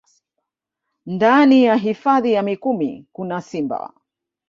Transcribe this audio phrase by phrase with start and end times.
[1.05, 3.93] Ndani ya hifadhi ya Mikumi kuna simba